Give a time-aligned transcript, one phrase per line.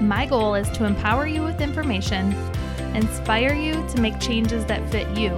[0.00, 2.32] My goal is to empower you with information,
[2.94, 5.30] inspire you to make changes that fit you,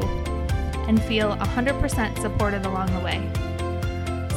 [0.86, 3.26] and feel 100% supported along the way.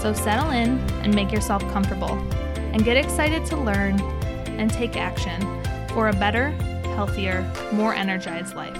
[0.01, 2.11] So settle in and make yourself comfortable,
[2.55, 3.99] and get excited to learn
[4.47, 5.41] and take action
[5.89, 6.51] for a better,
[6.95, 7.41] healthier,
[7.73, 8.79] more energized life.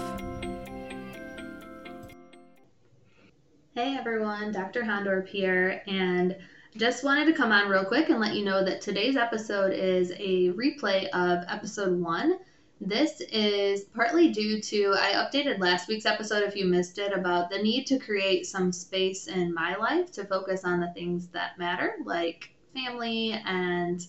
[3.75, 4.83] Hey everyone, Dr.
[4.83, 6.37] Hondorp here, and
[6.77, 10.11] just wanted to come on real quick and let you know that today's episode is
[10.17, 12.39] a replay of episode one.
[12.81, 17.49] This is partly due to I updated last week's episode if you missed it about
[17.49, 21.57] the need to create some space in my life to focus on the things that
[21.59, 24.05] matter, like family and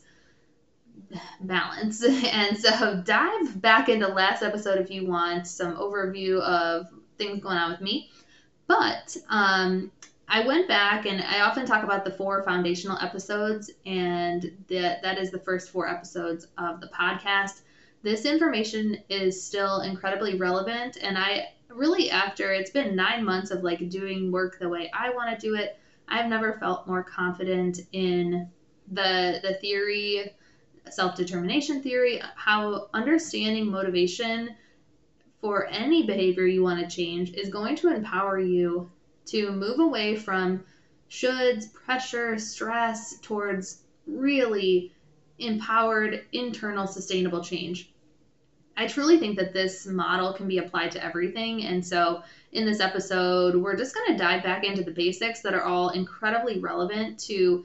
[1.41, 2.03] balance.
[2.33, 7.59] And so dive back into last episode if you want some overview of things going
[7.59, 8.09] on with me.
[8.67, 9.93] But um,
[10.29, 15.19] I went back and I often talk about the four foundational episodes, and that that
[15.19, 17.63] is the first four episodes of the podcast.
[18.03, 23.63] This information is still incredibly relevant, and I really, after it's been nine months of
[23.63, 25.77] like doing work the way I want to do it,
[26.09, 28.49] I've never felt more confident in
[28.91, 30.33] the the theory,
[30.91, 34.55] self determination theory, how understanding motivation
[35.41, 38.91] for any behavior you want to change is going to empower you
[39.27, 40.65] to move away from
[41.11, 44.93] shoulds, pressure, stress towards really
[45.39, 47.91] empowered internal sustainable change.
[48.77, 51.65] I truly think that this model can be applied to everything.
[51.65, 55.55] And so, in this episode, we're just going to dive back into the basics that
[55.55, 57.65] are all incredibly relevant to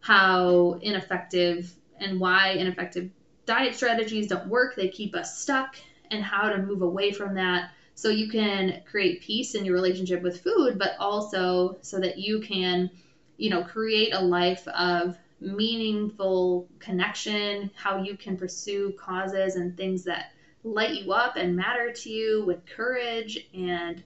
[0.00, 3.10] how ineffective and why ineffective
[3.46, 4.76] diet strategies don't work.
[4.76, 5.76] They keep us stuck,
[6.10, 10.22] and how to move away from that so you can create peace in your relationship
[10.22, 12.90] with food but also so that you can
[13.36, 20.04] you know create a life of meaningful connection how you can pursue causes and things
[20.04, 20.32] that
[20.64, 24.02] light you up and matter to you with courage and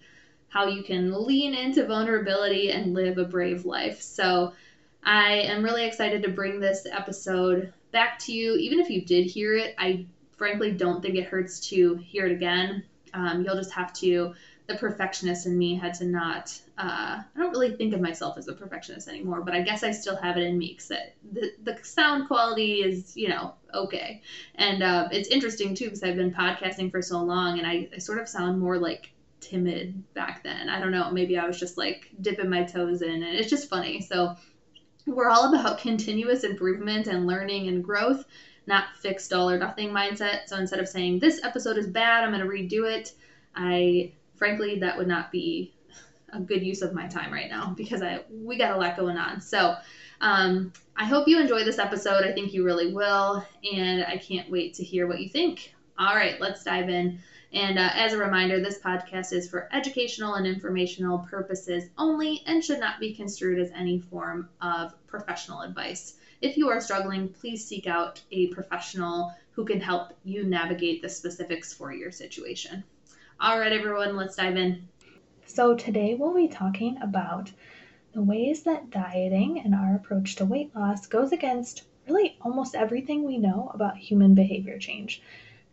[0.49, 4.01] how you can lean into vulnerability and live a brave life.
[4.01, 4.53] So
[5.05, 8.57] i am really excited to bring this episode back to you.
[8.57, 10.05] Even if you did hear it i
[10.37, 12.83] frankly don't think it hurts to hear it again
[13.15, 14.35] um, you'll just have to,
[14.67, 18.49] the perfectionist in me had to not, uh, I don't really think of myself as
[18.49, 20.89] a perfectionist anymore, but I guess I still have it in me because
[21.33, 24.21] the, the sound quality is, you know, okay.
[24.57, 27.99] And uh, it's interesting too because I've been podcasting for so long and I, I
[27.99, 30.69] sort of sound more like timid back then.
[30.69, 33.71] I don't know, maybe I was just like dipping my toes in and it's just
[33.71, 34.03] funny.
[34.03, 34.37] So
[35.07, 38.25] we're all about continuous improvement and learning and growth
[38.69, 40.47] not fixed all or nothing mindset.
[40.47, 43.13] So instead of saying this episode is bad, I'm going to redo it,
[43.57, 45.73] I frankly that would not be
[46.33, 49.17] a good use of my time right now because I we got a lot going
[49.17, 49.41] on.
[49.41, 49.75] So
[50.21, 52.25] um, I hope you enjoy this episode.
[52.25, 55.75] I think you really will, and I can't wait to hear what you think.
[55.99, 57.19] All right, let's dive in.
[57.53, 62.63] And uh, as a reminder, this podcast is for educational and informational purposes only and
[62.63, 66.15] should not be construed as any form of professional advice.
[66.43, 71.09] If you are struggling, please seek out a professional who can help you navigate the
[71.09, 72.85] specifics for your situation.
[73.41, 74.87] All right, everyone, let's dive in.
[75.47, 77.51] So, today we'll be talking about
[78.13, 83.25] the ways that dieting and our approach to weight loss goes against really almost everything
[83.25, 85.23] we know about human behavior change.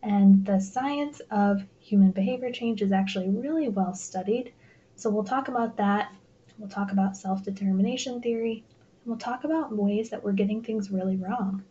[0.05, 4.53] And the science of human behavior change is actually really well studied.
[4.95, 6.13] So, we'll talk about that.
[6.59, 8.63] We'll talk about self determination theory,
[9.03, 11.63] And we'll talk about ways that we're getting things really wrong.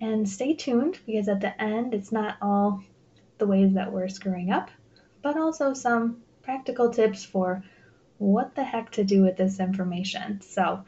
[0.00, 2.82] And stay tuned because at the end, it's not all
[3.38, 4.70] the ways that we're screwing up,
[5.22, 7.62] but also some practical tips for
[8.18, 10.40] what the heck to do with this information.
[10.40, 10.84] So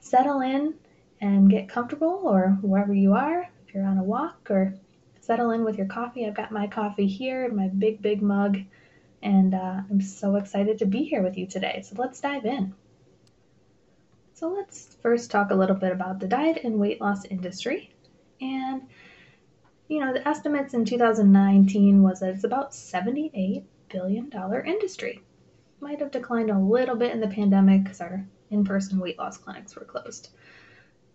[0.00, 0.74] settle in
[1.20, 4.74] and get comfortable, or wherever you are, if you're on a walk or
[5.24, 6.26] settle in with your coffee.
[6.26, 8.58] I've got my coffee here in my big, big mug,
[9.22, 11.82] and uh, I'm so excited to be here with you today.
[11.84, 12.74] So let's dive in.
[14.34, 17.94] So let's first talk a little bit about the diet and weight loss industry.
[18.40, 18.82] And
[19.88, 25.22] you know, the estimates in 2019 was that it's about 78 billion dollar industry.
[25.80, 29.76] Might have declined a little bit in the pandemic because our in-person weight loss clinics
[29.76, 30.30] were closed.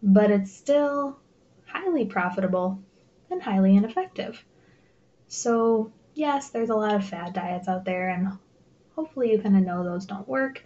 [0.02, 1.20] But it's still
[1.66, 2.82] highly profitable
[3.30, 4.44] and highly ineffective.
[5.28, 8.38] So, yes, there's a lot of fad diets out there and
[8.96, 10.64] hopefully you kind of know those don't work.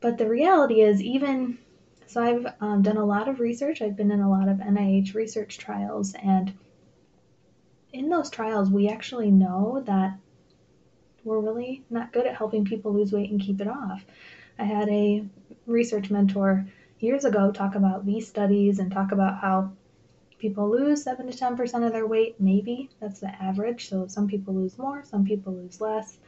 [0.00, 1.58] But the reality is even
[2.06, 3.82] so I've um, done a lot of research.
[3.82, 6.52] I've been in a lot of NIH research trials and
[7.92, 10.18] in those trials, we actually know that
[11.24, 14.04] we're really not good at helping people lose weight and keep it off.
[14.58, 15.24] I had a
[15.66, 16.66] research mentor
[17.00, 19.72] years ago talk about these studies and talk about how
[20.38, 22.90] people lose 7 to 10% of their weight, maybe.
[23.00, 23.88] That's the average.
[23.88, 26.18] So some people lose more, some people lose less.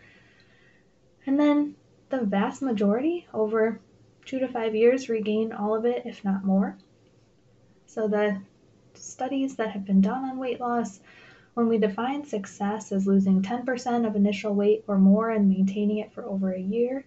[1.27, 1.77] And then
[2.09, 3.81] the vast majority, over
[4.25, 6.77] two to five years, regain all of it, if not more.
[7.87, 8.41] So the
[8.95, 11.01] studies that have been done on weight loss
[11.55, 16.13] when we define success as losing 10% of initial weight or more and maintaining it
[16.13, 17.05] for over a year,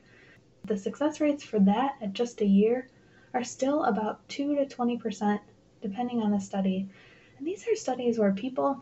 [0.65, 2.87] the success rates for that at just a year
[3.33, 5.39] are still about 2 to 20%,
[5.83, 6.89] depending on the study.
[7.37, 8.81] And these are studies where people,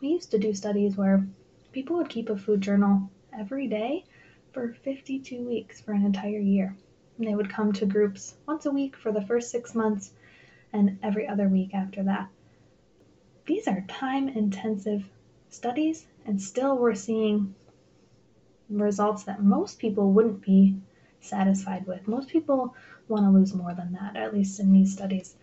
[0.00, 1.26] we used to do studies where
[1.72, 4.04] people would keep a food journal every day
[4.52, 6.76] for 52 weeks for an entire year.
[7.16, 10.12] And they would come to groups once a week for the first six months
[10.72, 12.28] and every other week after that.
[13.46, 15.08] These are time intensive
[15.48, 17.54] studies, and still we're seeing
[18.68, 20.76] results that most people wouldn't be
[21.20, 22.06] satisfied with.
[22.06, 22.74] Most people
[23.08, 25.34] want to lose more than that, at least in these studies.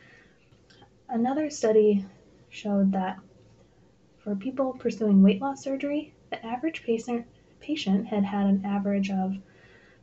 [1.10, 2.06] Another study
[2.50, 3.18] showed that
[4.18, 7.26] for people pursuing weight loss surgery, the average patient,
[7.60, 9.38] patient had had an average of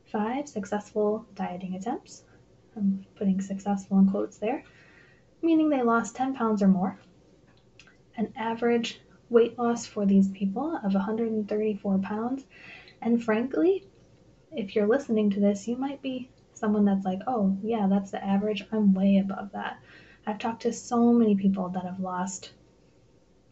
[0.05, 2.23] five successful dieting attempts.
[2.75, 4.63] I'm putting successful in quotes there,
[5.41, 6.99] meaning they lost 10 pounds or more
[8.15, 12.45] an average weight loss for these people of 134 pounds.
[13.01, 13.85] And frankly,
[14.51, 18.23] if you're listening to this, you might be someone that's like, oh, yeah, that's the
[18.23, 18.63] average.
[18.71, 19.79] I'm way above that.
[20.25, 22.51] I've talked to so many people that have lost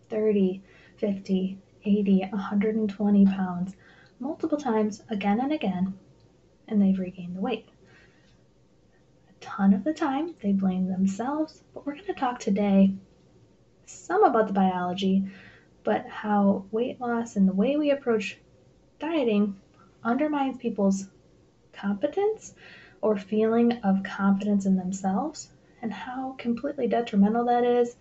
[0.09, 0.61] 30,
[0.97, 3.75] 50, 80, 120 pounds
[4.19, 5.97] multiple times again and again,
[6.67, 7.67] and they've regained the weight.
[9.29, 12.93] A ton of the time, they blame themselves, but we're going to talk today
[13.85, 15.25] some about the biology,
[15.83, 18.37] but how weight loss and the way we approach
[18.99, 19.59] dieting
[20.03, 21.07] undermines people's
[21.73, 22.53] competence
[23.01, 25.50] or feeling of confidence in themselves,
[25.81, 27.95] and how completely detrimental that is,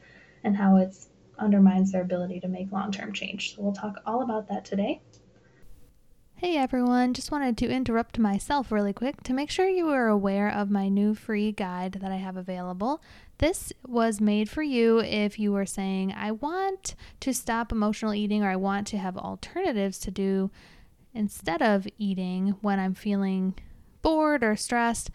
[0.44, 0.94] and how it
[1.38, 3.54] undermines their ability to make long term change.
[3.54, 5.00] So, we'll talk all about that today.
[6.40, 10.48] Hey everyone, just wanted to interrupt myself really quick to make sure you are aware
[10.48, 13.02] of my new free guide that I have available.
[13.36, 18.42] This was made for you if you were saying, I want to stop emotional eating
[18.42, 20.50] or I want to have alternatives to do
[21.12, 23.54] instead of eating when I'm feeling
[24.00, 25.10] bored or stressed,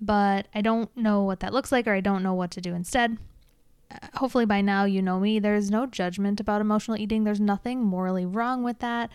[0.00, 2.74] but I don't know what that looks like or I don't know what to do
[2.74, 3.18] instead.
[3.90, 5.38] Uh, hopefully, by now, you know me.
[5.38, 9.10] There's no judgment about emotional eating, there's nothing morally wrong with that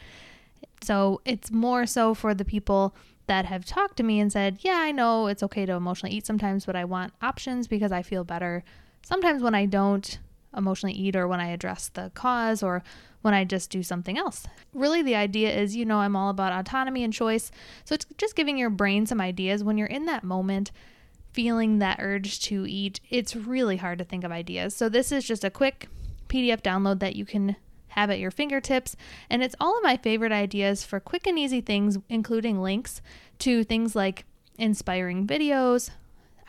[0.82, 2.96] so it's more so for the people
[3.27, 6.25] that have talked to me and said, Yeah, I know it's okay to emotionally eat
[6.25, 8.63] sometimes, but I want options because I feel better
[9.01, 10.20] sometimes when I don't
[10.56, 12.84] emotionally eat or when I address the cause or
[13.22, 14.46] when I just do something else.
[14.74, 17.51] Really, the idea is, you know, I'm all about autonomy and choice.
[17.86, 20.72] So it's just giving your brain some ideas when you're in that moment
[21.34, 23.00] feeling that urge to eat.
[23.10, 24.75] It's really hard to think of ideas.
[24.75, 25.88] So this is just a quick
[26.27, 27.56] PDF download that you can
[27.89, 28.96] have at your fingertips.
[29.29, 33.01] And it's all of my favorite ideas for quick and easy things, including links
[33.39, 34.25] to things like
[34.58, 35.91] inspiring videos.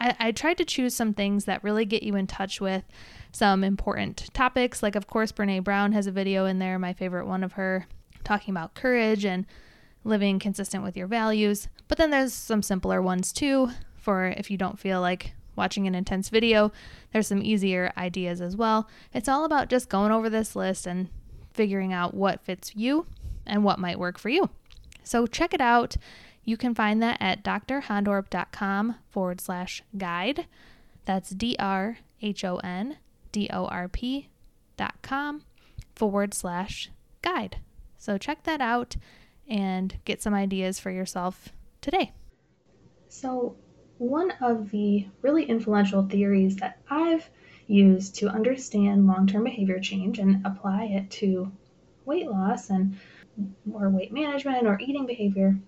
[0.00, 2.85] I, I tried to choose some things that really get you in touch with
[3.33, 4.83] some important topics.
[4.83, 7.87] Like, of course, Brene Brown has a video in there, my favorite one of her,
[8.25, 9.47] talking about courage and
[10.04, 11.69] living consistent with your values.
[11.88, 15.95] But then there's some simpler ones too, for if you don't feel like watching an
[15.95, 16.73] intense video.
[17.12, 18.88] There's some easier ideas as well.
[19.12, 21.11] It's all about just going over this list and
[21.52, 23.07] figuring out what fits you
[23.47, 24.49] and what might work for you.
[25.02, 25.97] So check it out.
[26.44, 30.47] You can find that at drhondorp.com forward slash guide.
[31.04, 32.97] That's D R H O N
[33.32, 34.28] D O R P
[34.76, 35.42] dot com
[35.94, 36.90] forward slash
[37.23, 37.59] guide.
[37.99, 38.97] So check that out
[39.49, 42.12] and get some ideas for yourself today.
[43.09, 43.56] So,
[43.99, 47.28] one of the really influential theories that I've
[47.66, 51.52] used to understand long term behavior change and apply it to
[52.06, 52.99] weight loss and
[53.73, 55.59] or weight management or eating behavior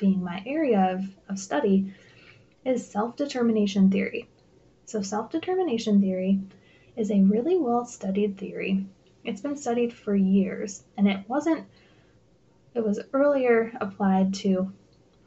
[0.00, 1.94] being my area of, of study
[2.64, 4.28] is self determination theory.
[4.86, 6.40] So, self determination theory
[6.96, 8.86] is a really well studied theory.
[9.24, 11.66] It's been studied for years, and it wasn't,
[12.74, 14.72] it was earlier applied to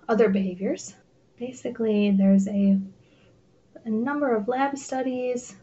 [0.09, 0.95] other behaviors.
[1.37, 2.79] Basically, there's a,
[3.85, 5.55] a number of lab studies,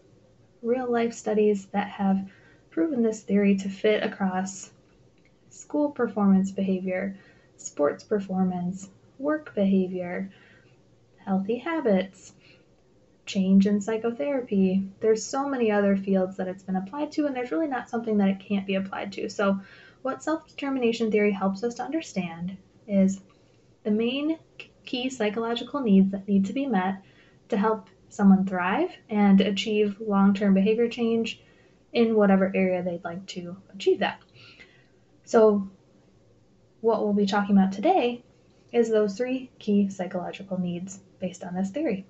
[0.63, 2.31] real life studies that have
[2.71, 4.71] proven this theory to fit across
[5.51, 7.19] school performance behavior,
[7.57, 8.89] sports performance,
[9.21, 10.31] work behavior,
[11.25, 12.33] healthy habits,
[13.27, 14.89] change in psychotherapy.
[15.01, 18.19] There's so many other fields that it's been applied to, and there's really not something
[18.19, 19.29] that it can't be applied to.
[19.29, 19.61] So,
[20.03, 22.57] what self determination theory helps us to understand
[22.89, 23.21] is
[23.85, 24.39] the main
[24.85, 27.03] key psychological needs that need to be met
[27.51, 31.41] to help someone thrive and achieve long term behavior change
[31.93, 34.21] in whatever area they'd like to achieve that.
[35.25, 35.69] So,
[36.81, 38.25] what we'll be talking about today
[38.73, 42.07] is those three key psychological needs based on this theory.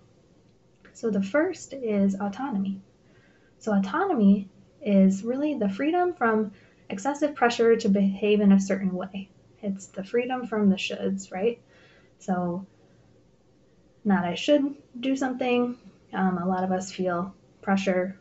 [0.92, 2.80] So the first is autonomy.
[3.58, 4.48] So autonomy
[4.82, 6.52] is really the freedom from
[6.88, 9.30] excessive pressure to behave in a certain way.
[9.62, 11.60] It's the freedom from the shoulds, right?
[12.18, 12.66] So
[14.04, 15.76] not I should do something.
[16.12, 18.18] Um, a lot of us feel pressure,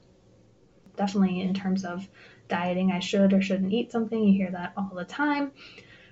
[0.96, 2.08] definitely in terms of
[2.48, 2.92] dieting.
[2.92, 4.22] I should or shouldn't eat something.
[4.22, 5.52] You hear that all the time.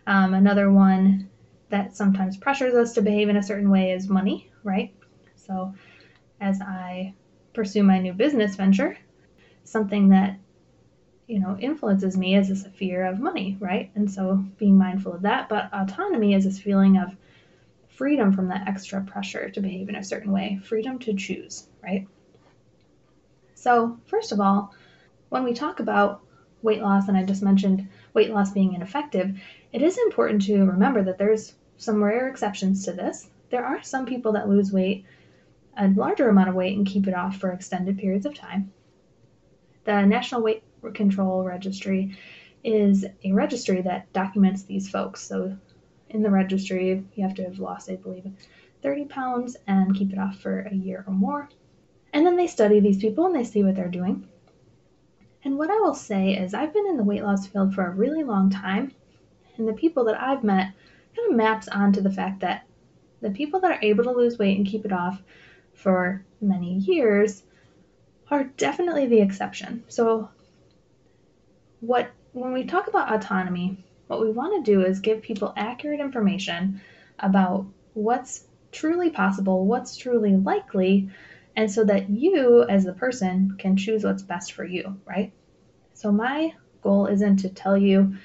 [0.06, 1.30] Um, another one
[1.70, 4.94] that sometimes pressures us to behave in a certain way is money, right?
[5.36, 5.74] So,
[6.40, 7.14] as I
[7.54, 8.98] pursue my new business venture,
[9.64, 10.38] something that
[11.28, 13.92] you know influences me is this fear of money, right?
[13.96, 17.16] And so being mindful of that, but autonomy is this feeling of
[17.90, 22.08] freedom from that extra pressure to behave in a certain way, freedom to choose, right?
[23.56, 24.74] So, first of all,
[25.30, 26.22] when we talk about
[26.62, 29.40] weight loss, and I just mentioned weight loss being ineffective,
[29.72, 33.30] it is important to remember that there's some rare exceptions to this.
[33.52, 35.06] There are some people that lose weight,
[35.78, 38.74] a larger amount of weight, and keep it off for extended periods of time.
[39.84, 40.64] The National Weight
[40.96, 42.18] Control Registry
[42.64, 45.22] is a registry that documents these folks.
[45.22, 45.56] So,
[46.10, 48.26] in the registry, you have to have lost, I believe,
[48.82, 51.50] 30 pounds and keep it off for a year or more.
[52.14, 54.28] And then they study these people and they see what they're doing.
[55.48, 57.96] And what I will say is, I've been in the weight loss field for a
[57.96, 58.92] really long time,
[59.56, 60.74] and the people that I've met
[61.16, 62.66] kind of maps onto the fact that
[63.22, 65.24] the people that are able to lose weight and keep it off
[65.74, 67.44] for many years
[68.30, 69.86] are definitely the exception.
[69.88, 70.30] So,
[71.80, 73.78] what when we talk about autonomy,
[74.08, 76.82] what we want to do is give people accurate information
[77.20, 81.10] about what's truly possible, what's truly likely,
[81.58, 85.34] and so that you, as the person, can choose what's best for you, right?
[85.96, 88.16] So, my goal isn't to tell you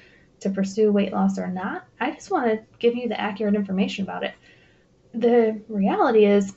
[0.41, 1.85] to pursue weight loss or not.
[1.99, 4.35] I just want to give you the accurate information about it.
[5.15, 6.53] The reality is,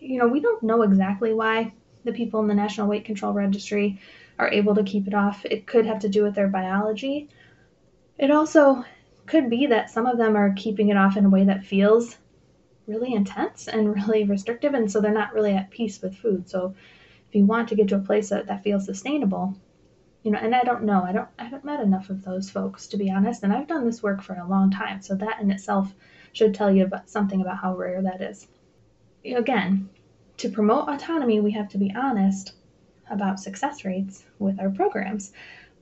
[0.00, 4.00] you know, we don't know exactly why the people in the National Weight Control Registry
[4.38, 5.44] are able to keep it off.
[5.44, 7.28] It could have to do with their biology.
[8.18, 8.82] It also
[9.26, 12.16] could be that some of them are keeping it off in a way that feels
[12.86, 16.48] really intense and really restrictive, and so they're not really at peace with food.
[16.48, 16.74] So,
[17.28, 19.56] if you want to get to a place that, that feels sustainable,
[20.22, 22.86] you know, and I don't know, I don't, I haven't met enough of those folks
[22.88, 25.50] to be honest, and I've done this work for a long time, so that in
[25.50, 25.92] itself
[26.32, 28.46] should tell you about something about how rare that is.
[29.24, 29.88] Again,
[30.38, 32.54] to promote autonomy, we have to be honest
[33.10, 35.32] about success rates with our programs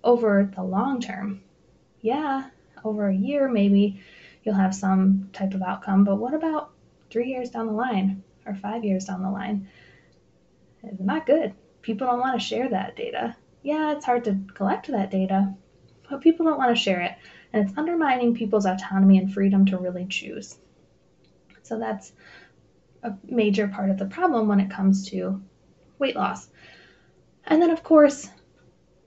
[0.04, 1.42] over the long term.
[2.00, 2.50] Yeah,
[2.84, 4.00] over a year, maybe
[4.42, 6.72] you'll have some type of outcome, but what about
[7.12, 9.68] three years down the line or five years down the line.
[10.82, 11.54] is not good.
[11.82, 13.36] People don't want to share that data.
[13.62, 15.54] Yeah, it's hard to collect that data,
[16.08, 17.12] but people don't want to share it.
[17.52, 20.56] And it's undermining people's autonomy and freedom to really choose.
[21.62, 22.12] So that's
[23.02, 25.40] a major part of the problem when it comes to
[25.98, 26.48] weight loss.
[27.44, 28.28] And then, of course,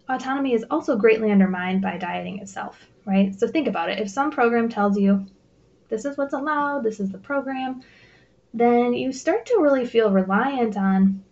[0.07, 3.37] autonomy is also greatly undermined by dieting itself, right?
[3.37, 3.99] So think about it.
[3.99, 5.25] If some program tells you
[5.89, 7.83] this is what's allowed, this is the program,
[8.53, 11.23] then you start to really feel reliant on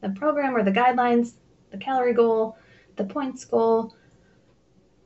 [0.00, 1.32] the program or the guidelines,
[1.70, 2.58] the calorie goal,
[2.96, 3.94] the points goal,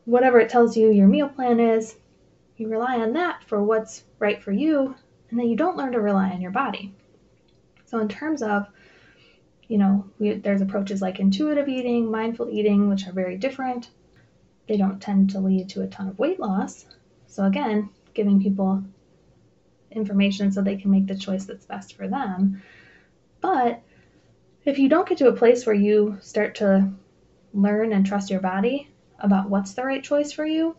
[0.05, 1.97] whatever it tells you your meal plan is.
[2.57, 4.95] You rely on that for what's right for you,
[5.31, 6.95] and then you don't learn to rely on your body.
[7.87, 8.67] So, in terms of,
[9.69, 13.91] you know, we, there's approaches like intuitive eating, mindful eating, which are very different.
[14.69, 16.87] They don't tend to lead to a ton of weight loss.
[17.27, 18.85] So, again, giving people
[19.91, 22.63] information so they can make the choice that's best for them.
[23.41, 23.83] But
[24.65, 26.91] if you don't get to a place where you start to
[27.53, 28.89] learn and trust your body
[29.19, 30.77] about what's the right choice for you,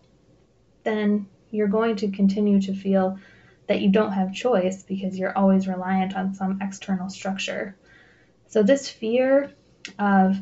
[0.84, 3.20] then you're going to continue to feel
[3.68, 7.75] that you don't have choice because you're always reliant on some external structure.
[8.48, 9.52] So, this fear
[10.00, 10.38] of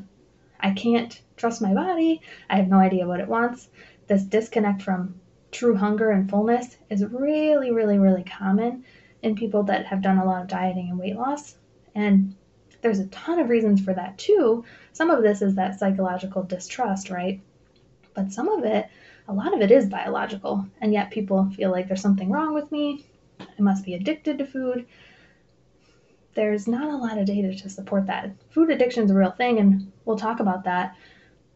[0.60, 3.68] I can't trust my body, I have no idea what it wants,
[4.08, 5.21] this disconnect from
[5.51, 8.86] true hunger and fullness is really, really, really common
[9.22, 11.55] in people that have done a lot of dieting and weight loss.
[11.93, 12.36] And
[12.81, 14.65] there's a ton of reasons for that too.
[14.93, 17.41] Some of this is that psychological distrust, right?
[18.13, 18.88] But some of it,
[19.27, 20.65] a lot of it is biological.
[20.81, 23.05] And yet people feel like there's something wrong with me.
[23.39, 24.88] I must be addicted to food.
[26.34, 28.31] There's not a lot of data to support that.
[28.50, 30.96] Food addiction is a real thing, and we'll talk about that.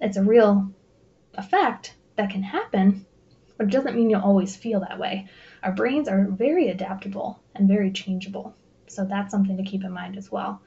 [0.01, 0.69] It's a real
[1.35, 3.05] effect that can happen,
[3.57, 5.27] but it doesn't mean you'll always feel that way.
[5.63, 8.55] Our brains are very adaptable and very changeable.
[8.87, 10.61] So that's something to keep in mind as well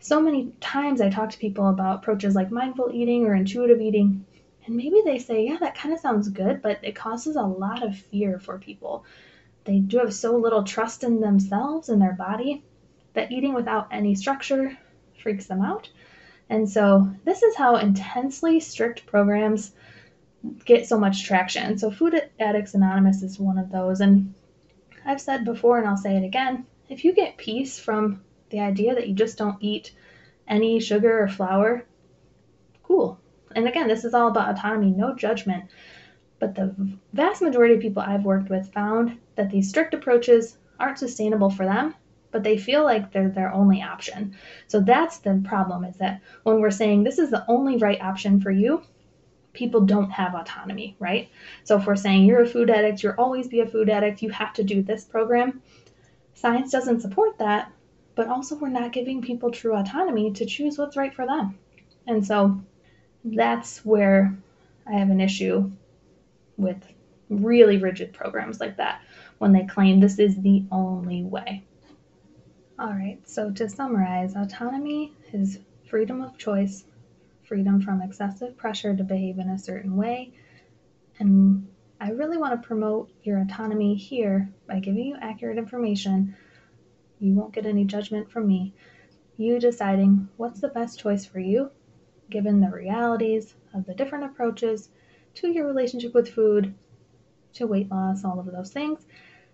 [0.00, 4.24] so many times I talk to people about approaches like mindful eating or intuitive eating,
[4.64, 7.82] and maybe they say, yeah, that kind of sounds good, but it causes a lot
[7.82, 9.04] of fear for people.
[9.64, 12.64] They do have so little trust in themselves and their body
[13.12, 14.76] that eating without any structure
[15.22, 15.90] freaks them out.
[16.48, 19.72] And so, this is how intensely strict programs
[20.64, 21.78] get so much traction.
[21.78, 24.00] So, Food Addicts Anonymous is one of those.
[24.00, 24.34] And
[25.04, 28.20] I've said before, and I'll say it again if you get peace from
[28.50, 29.92] the idea that you just don't eat
[30.48, 31.86] any sugar or flour,
[32.82, 33.18] cool.
[33.54, 35.70] And again, this is all about autonomy, no judgment.
[36.40, 36.74] But the
[37.12, 41.64] vast majority of people I've worked with found that these strict approaches aren't sustainable for
[41.64, 41.94] them,
[42.32, 44.34] but they feel like they're their only option.
[44.66, 48.40] So that's the problem is that when we're saying this is the only right option
[48.40, 48.82] for you,
[49.52, 51.28] people don't have autonomy, right?
[51.64, 54.30] So if we're saying you're a food addict, you'll always be a food addict, you
[54.30, 55.62] have to do this program,
[56.34, 57.72] science doesn't support that,
[58.14, 61.58] but also we're not giving people true autonomy to choose what's right for them.
[62.06, 62.60] And so
[63.24, 64.36] that's where
[64.86, 65.70] I have an issue
[66.56, 66.82] with
[67.28, 69.02] really rigid programs like that
[69.38, 71.64] when they claim this is the only way.
[72.78, 75.58] All right, so to summarize, autonomy is
[75.88, 76.84] freedom of choice,
[77.50, 80.32] freedom from excessive pressure to behave in a certain way,
[81.18, 81.66] and
[82.00, 86.36] I really want to promote your autonomy here by giving you accurate information
[87.18, 88.72] you won't get any judgment from me.
[89.36, 91.70] You deciding what's the best choice for you,
[92.30, 94.88] given the realities of the different approaches
[95.34, 96.74] to your relationship with food,
[97.54, 99.04] to weight loss, all of those things.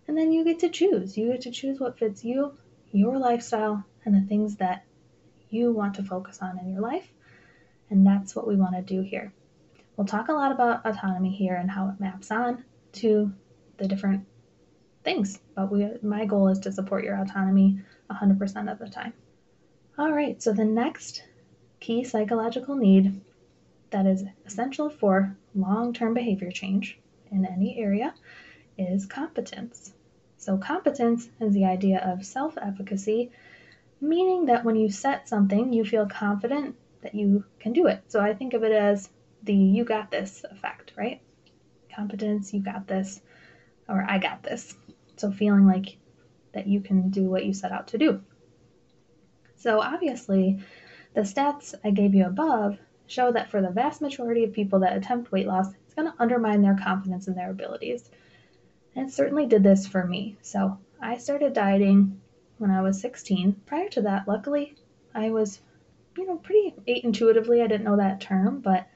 [0.06, 1.16] And then you get to choose.
[1.16, 2.56] You get to choose what fits you,
[2.92, 4.84] your lifestyle, and the things that
[5.50, 7.08] you want to focus on in your life.
[7.90, 9.32] And that's what we want to do here.
[9.96, 13.32] We'll talk a lot about autonomy here and how it maps on to
[13.78, 14.26] the different
[15.04, 15.38] things.
[15.54, 19.12] But we, my goal is to support your autonomy 100% of the time.
[19.98, 21.22] All right, so the next
[21.80, 23.20] key psychological need
[23.90, 26.98] that is essential for long term behavior change
[27.30, 28.12] in any area
[28.76, 29.92] is competence.
[30.36, 33.30] So, competence is the idea of self efficacy,
[34.00, 38.02] meaning that when you set something, you feel confident that you can do it.
[38.08, 39.08] So, I think of it as
[39.42, 41.20] the you got this effect, right?
[41.94, 43.20] Competence, you got this,
[43.88, 44.74] or I got this.
[45.16, 45.96] So feeling like
[46.52, 48.20] that you can do what you set out to do.
[49.56, 50.58] So obviously,
[51.14, 54.96] the stats I gave you above show that for the vast majority of people that
[54.96, 58.10] attempt weight loss, it's going to undermine their confidence in their abilities.
[58.94, 60.36] And it certainly did this for me.
[60.42, 62.20] So I started dieting
[62.58, 63.62] when I was 16.
[63.66, 64.74] Prior to that, luckily,
[65.14, 65.60] I was,
[66.16, 67.62] you know, pretty ate intuitively.
[67.62, 68.86] I didn't know that term, but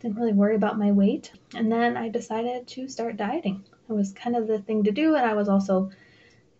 [0.00, 1.32] didn't really worry about my weight.
[1.54, 3.64] And then I decided to start dieting.
[3.88, 5.90] It was kind of the thing to do, and I was also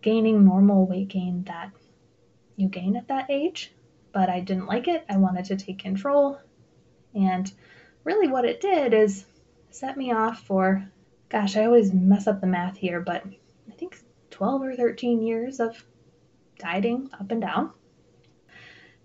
[0.01, 1.71] gaining normal weight gain that
[2.57, 3.73] you gain at that age,
[4.13, 5.05] but I didn't like it.
[5.09, 6.39] I wanted to take control.
[7.15, 7.51] And
[8.05, 9.25] really, what it did is
[9.71, 10.89] set me off for,
[11.29, 13.25] gosh, I always mess up the math here, but
[13.69, 13.99] I think
[14.31, 15.85] 12 or 13 years of
[16.59, 17.73] dieting up and down.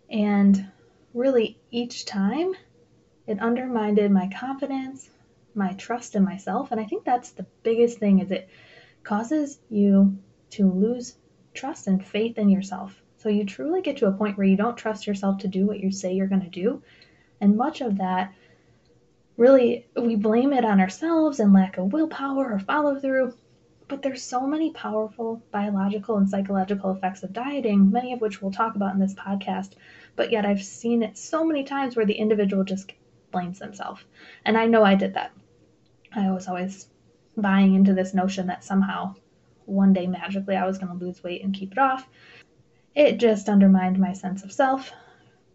[0.09, 0.71] And
[1.13, 2.53] really, each time
[3.25, 5.09] it undermined my confidence,
[5.53, 8.47] my trust in myself and i think that's the biggest thing is it
[9.03, 10.15] causes you
[10.49, 11.15] to lose
[11.53, 13.01] trust and faith in yourself.
[13.17, 15.79] So you truly get to a point where you don't trust yourself to do what
[15.79, 16.83] you say you're going to do.
[17.41, 18.33] And much of that
[19.37, 23.33] really we blame it on ourselves and lack of willpower or follow through
[23.87, 28.51] but there's so many powerful biological and psychological effects of dieting many of which we'll
[28.51, 29.73] talk about in this podcast
[30.15, 32.93] but yet i've seen it so many times where the individual just
[33.31, 34.03] blames themselves
[34.45, 35.31] and i know i did that
[36.17, 36.87] I was always
[37.35, 39.15] buying into this notion that somehow
[39.65, 42.07] one day magically I was going to lose weight and keep it off.
[42.95, 44.91] It just undermined my sense of self,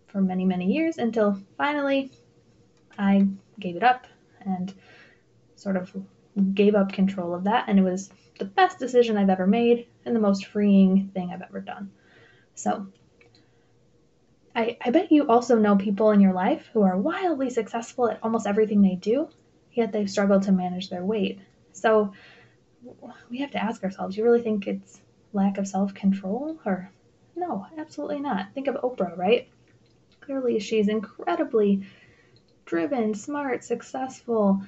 [0.07, 2.13] for many, many years until finally
[2.99, 3.27] I
[3.59, 4.07] gave it up
[4.41, 4.73] and
[5.57, 5.93] sort of
[6.55, 7.65] gave up control of that.
[7.69, 11.43] And it was the best decision I've ever made and the most freeing thing I've
[11.43, 11.91] ever done.
[12.55, 12.87] So,
[14.55, 18.19] I, I bet you also know people in your life who are wildly successful at
[18.23, 19.29] almost everything they do,
[19.73, 21.41] yet they've struggled to manage their weight.
[21.73, 22.13] So,
[23.31, 25.01] we have to ask ourselves Do you really think it's
[25.33, 26.59] lack of self control?
[26.67, 26.91] Or,
[27.37, 28.53] no, absolutely not.
[28.55, 29.49] Think of Oprah, right?
[30.21, 31.87] Clearly, she's incredibly
[32.67, 34.63] driven, smart, successful,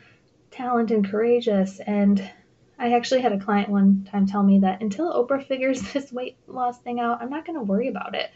[0.55, 1.81] talented, and courageous.
[1.81, 2.31] And
[2.79, 6.37] I actually had a client one time tell me that until Oprah figures this weight
[6.47, 8.31] loss thing out, I'm not going to worry about it.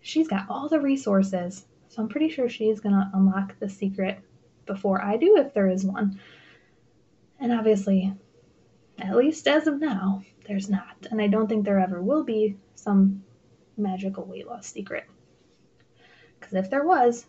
[0.00, 1.64] She's got all the resources.
[1.88, 4.20] So I'm pretty sure she's going to unlock the secret
[4.66, 6.20] before I do, if there is one.
[7.40, 8.12] And obviously,
[8.98, 11.06] at least as of now, there's not.
[11.10, 13.24] And I don't think there ever will be some
[13.76, 15.04] magical weight loss secret.
[16.38, 17.26] Because if there was,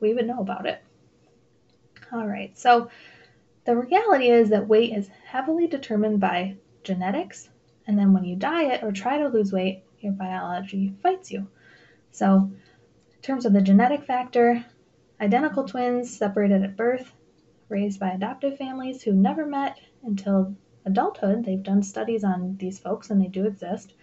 [0.00, 0.82] we would know about it.
[2.12, 2.90] All right, so
[3.70, 7.48] the reality is that weight is heavily determined by genetics,
[7.86, 11.46] and then when you diet or try to lose weight, your biology fights you.
[12.10, 12.50] So,
[13.12, 14.64] in terms of the genetic factor,
[15.20, 17.12] identical twins separated at birth,
[17.68, 23.08] raised by adoptive families who never met until adulthood, they've done studies on these folks
[23.08, 23.94] and they do exist.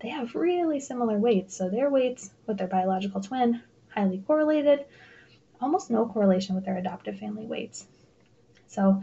[0.00, 4.84] They have really similar weights, so their weights with their biological twin highly correlated,
[5.60, 7.88] almost no correlation with their adoptive family weights.
[8.68, 9.02] So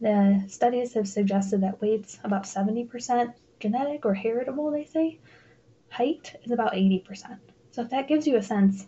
[0.00, 5.20] the studies have suggested that weight's about 70% genetic or heritable, they say.
[5.90, 7.38] Height is about 80%.
[7.70, 8.86] So if that gives you a sense,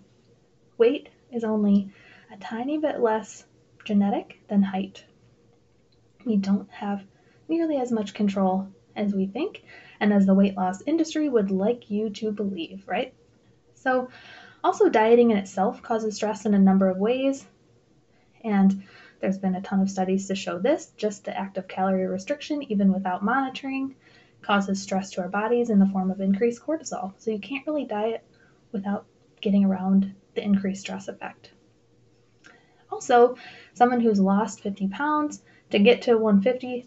[0.76, 1.92] weight is only
[2.32, 3.44] a tiny bit less
[3.84, 5.04] genetic than height.
[6.24, 7.04] We don't have
[7.48, 9.62] nearly as much control as we think
[10.00, 13.14] and as the weight loss industry would like you to believe, right?
[13.74, 14.08] So
[14.64, 17.46] also, dieting in itself causes stress in a number of ways,
[18.42, 18.84] and
[19.24, 20.92] there's been a ton of studies to show this.
[20.98, 23.94] Just the act of calorie restriction, even without monitoring,
[24.42, 27.14] causes stress to our bodies in the form of increased cortisol.
[27.16, 28.22] So you can't really diet
[28.70, 29.06] without
[29.40, 31.52] getting around the increased stress effect.
[32.92, 33.38] Also,
[33.72, 36.86] someone who's lost 50 pounds to get to 150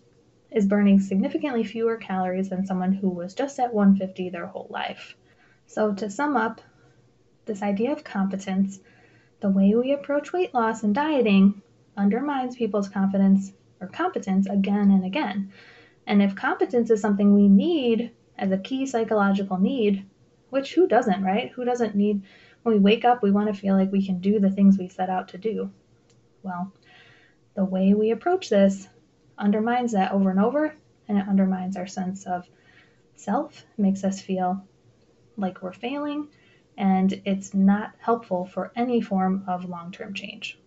[0.52, 5.18] is burning significantly fewer calories than someone who was just at 150 their whole life.
[5.66, 6.62] So, to sum up,
[7.46, 8.80] this idea of competence,
[9.40, 11.64] the way we approach weight loss and dieting
[11.98, 15.52] undermines people's confidence or competence again and again.
[16.06, 20.06] And if competence is something we need as a key psychological need,
[20.50, 21.52] which who doesn't, right?
[21.52, 22.22] Who doesn't need,
[22.64, 24.88] when we wake up, we want to feel like we can do the things we
[24.88, 25.72] set out to do.
[26.44, 26.72] Well,
[27.56, 28.88] the way we approach this
[29.38, 30.76] undermines that over and over,
[31.08, 32.48] and it undermines our sense of
[33.16, 34.66] self, makes us feel
[35.36, 36.30] like we're failing,
[36.78, 40.60] and it's not helpful for any form of long term change.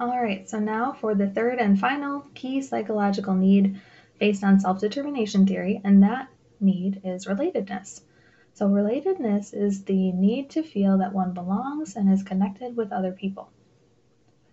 [0.00, 3.78] All right, so now for the third and final key psychological need
[4.18, 8.00] based on self determination theory, and that need is relatedness.
[8.54, 13.12] So, relatedness is the need to feel that one belongs and is connected with other
[13.12, 13.50] people.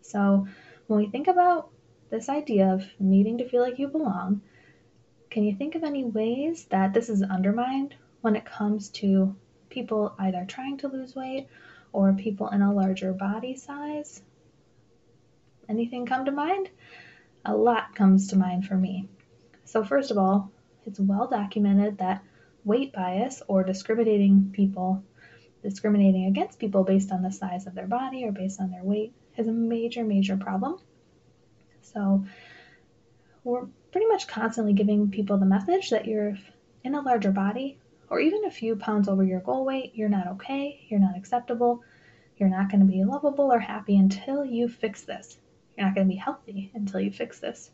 [0.02, 0.46] So,
[0.88, 1.70] when we think about
[2.10, 4.42] this idea of needing to feel like you belong,
[5.30, 9.34] can you think of any ways that this is undermined when it comes to
[9.70, 11.48] people either trying to lose weight
[11.94, 14.22] or people in a larger body size.
[15.70, 16.70] Anything come to mind?
[17.46, 19.08] A lot comes to mind for me.
[19.66, 20.52] So, first of all,
[20.86, 22.24] it's well documented that
[22.64, 25.04] weight bias or discriminating people,
[25.64, 29.14] discriminating against people based on the size of their body or based on their weight
[29.38, 30.80] is a major, major problem.
[31.82, 32.26] So,
[33.44, 36.38] we're pretty much constantly giving people the message that you're
[36.84, 37.78] in a larger body
[38.10, 41.84] or even a few pounds over your goal weight, you're not okay, you're not acceptable,
[42.38, 45.38] you're not going to be lovable or happy until you fix this.
[45.78, 47.70] You're not going to be healthy until you fix this.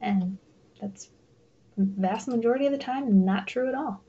[0.00, 0.38] And
[0.80, 1.08] that's
[1.76, 4.02] vast majority of the time not true at all.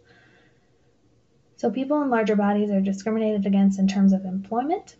[1.57, 4.97] So people in larger bodies are discriminated against in terms of employment.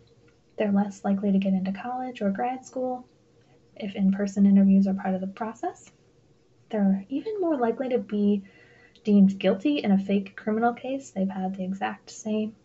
[0.56, 3.06] They're less likely to get into college or grad school
[3.76, 5.90] if in-person interviews are part of the process.
[6.70, 8.42] They're even more likely to be
[9.04, 12.56] deemed guilty in a fake criminal case, they've had the exact same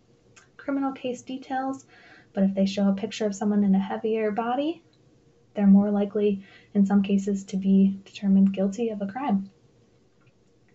[0.58, 1.86] criminal case details,
[2.34, 4.82] but if they show a picture of someone in a heavier body,
[5.54, 9.50] they're more likely, in some cases, to be determined guilty of a crime.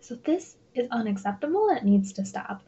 [0.00, 2.62] So this is unacceptable and it needs to stop.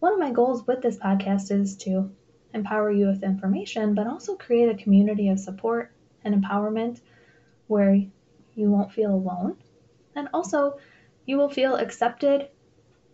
[0.00, 2.10] One of my goals with this podcast is to
[2.52, 7.00] empower you with information, but also create a community of support and empowerment
[7.66, 7.94] where
[8.54, 9.56] you won't feel alone.
[10.14, 10.78] And also
[11.26, 12.48] you will feel accepted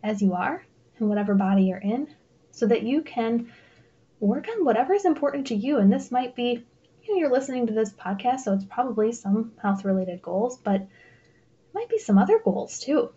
[0.03, 0.65] as you are
[0.99, 2.09] in whatever body you're in
[2.51, 3.53] so that you can
[4.19, 5.79] work on whatever is important to you.
[5.79, 6.67] And this might be,
[7.03, 10.83] you know, you're listening to this podcast, so it's probably some health related goals, but
[10.83, 10.89] it
[11.75, 13.11] might be some other goals too.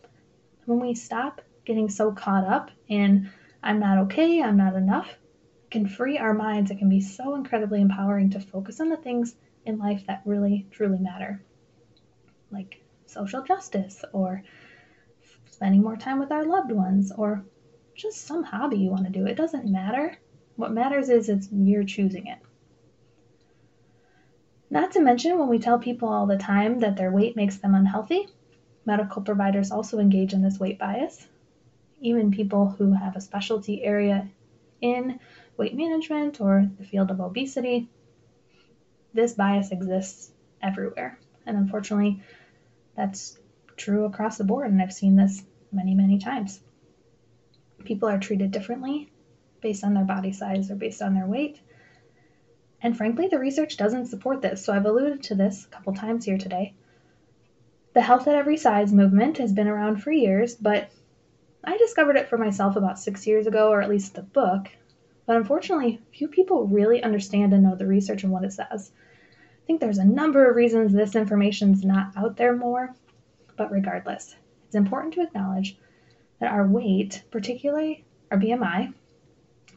[0.66, 3.30] When we stop getting so caught up in,
[3.62, 6.72] I'm not okay, I'm not enough, it can free our minds.
[6.72, 10.68] It can be so incredibly empowering to focus on the things in life that really,
[10.72, 11.42] truly matter,
[12.52, 14.44] like social justice or
[15.50, 17.46] spending more time with our loved ones or
[17.96, 19.26] just some hobby you want to do.
[19.26, 20.18] It doesn't matter.
[20.56, 22.40] What matters is it's you're choosing it.
[24.74, 27.76] Not to mention, when we tell people all the time that their weight makes them
[27.76, 28.28] unhealthy,
[28.88, 31.28] medical providers also engage in this weight bias.
[32.02, 34.28] Even people who have a specialty area
[34.82, 35.20] in
[35.58, 37.88] weight management or the field of obesity,
[39.14, 41.20] this bias exists everywhere.
[41.46, 42.24] And unfortunately,
[42.98, 43.38] that's
[43.78, 44.72] true across the board.
[44.72, 46.60] And I've seen this many, many times.
[47.86, 49.12] People are treated differently
[49.62, 51.60] based on their body size or based on their weight.
[52.84, 54.64] And frankly, the research doesn't support this.
[54.66, 56.74] So I've alluded to this a couple times here today.
[57.94, 60.92] The health at every size movement has been around for years, but
[61.64, 64.68] I discovered it for myself about six years ago, or at least the book.
[65.26, 68.92] But unfortunately, few people really understand and know the research and what it says.
[69.32, 72.94] I think there's a number of reasons this information's not out there more,
[73.56, 75.78] but regardless, it's important to acknowledge
[76.40, 78.94] that our weight, particularly our BMI,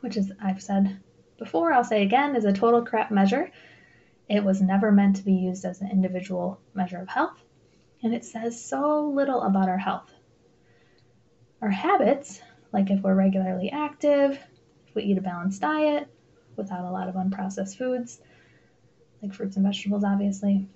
[0.00, 0.98] which is I've said
[1.38, 3.50] before, I'll say again, is a total crap measure.
[4.28, 7.42] It was never meant to be used as an individual measure of health,
[8.02, 10.12] and it says so little about our health.
[11.62, 12.40] Our habits,
[12.72, 14.38] like if we're regularly active,
[14.88, 16.08] if we eat a balanced diet
[16.56, 18.20] without a lot of unprocessed foods,
[19.22, 20.66] like fruits and vegetables, obviously.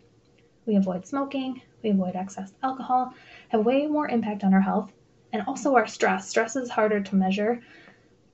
[0.67, 3.15] We avoid smoking, we avoid excess alcohol,
[3.49, 4.93] have way more impact on our health,
[5.33, 6.29] and also our stress.
[6.29, 7.61] Stress is harder to measure,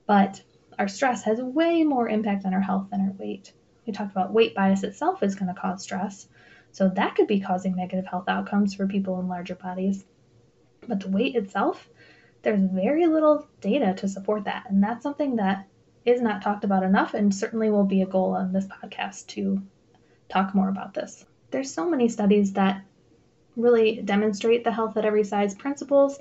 [0.05, 0.41] but
[0.77, 3.53] our stress has way more impact on our health than our weight.
[3.85, 6.27] We talked about weight bias itself is going to cause stress,
[6.71, 10.05] so that could be causing negative health outcomes for people in larger bodies.
[10.87, 11.89] But the weight itself,
[12.43, 15.67] there's very little data to support that, and that's something that
[16.05, 19.61] is not talked about enough and certainly will be a goal on this podcast to
[20.29, 21.25] talk more about this.
[21.51, 22.83] There's so many studies that
[23.55, 26.19] really demonstrate the health at every size principles,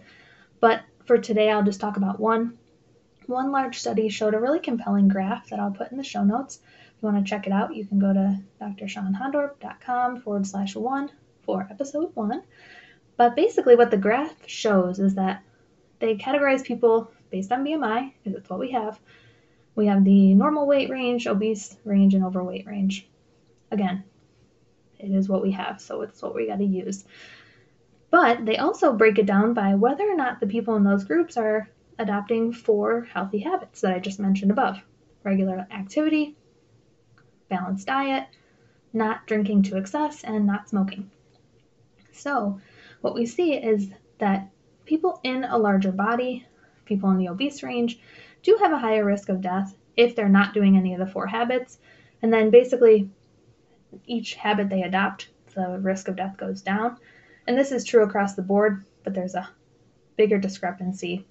[0.61, 2.59] but for today I'll just talk about one.
[3.27, 6.61] One large study showed a really compelling graph that I'll put in the show notes.
[6.97, 11.11] If you want to check it out, you can go to drshawnhondorp.com forward slash one
[11.43, 12.43] for episode one.
[13.17, 15.43] But basically, what the graph shows is that
[15.99, 18.99] they categorize people based on BMI, because it's what we have.
[19.75, 23.09] We have the normal weight range, obese range, and overweight range.
[23.71, 24.05] Again,
[24.99, 27.05] it is what we have, so it's what we got to use.
[28.11, 31.37] But they also break it down by whether or not the people in those groups
[31.37, 34.83] are adopting four healthy habits that I just mentioned above
[35.25, 36.37] regular activity,
[37.49, 38.27] balanced diet,
[38.93, 41.11] not drinking to excess, and not smoking.
[42.13, 42.61] So,
[43.01, 44.49] what we see is that
[44.85, 46.47] people in a larger body,
[46.85, 47.99] people in the obese range,
[48.43, 51.27] do have a higher risk of death if they're not doing any of the four
[51.27, 51.79] habits.
[52.23, 53.11] And then basically,
[54.07, 56.99] each habit they adopt, the risk of death goes down.
[57.47, 59.49] And this is true across the board, but there's a
[60.17, 61.27] bigger discrepancy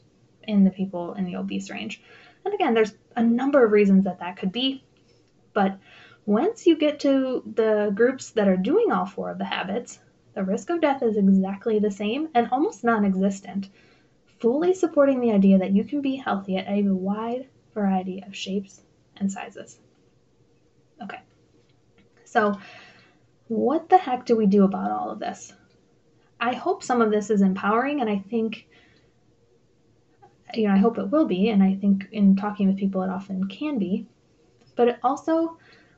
[0.47, 2.01] in the people in the obese range.
[2.43, 4.83] And again, there's a number of reasons that that could be.
[5.53, 5.77] But
[6.25, 9.99] once you get to the groups that are doing all four of the habits,
[10.33, 13.69] the risk of death is exactly the same and almost non existent,
[14.39, 18.81] fully supporting the idea that you can be healthy at a wide variety of shapes
[19.17, 19.79] and sizes.
[21.01, 21.19] Okay.
[22.25, 22.59] So,
[23.47, 25.53] what the heck do we do about all of this?
[26.39, 28.67] I hope some of this is empowering, and I think,
[30.53, 33.09] you know, I hope it will be, and I think in talking with people, it
[33.09, 34.05] often can be,
[34.75, 35.57] but it also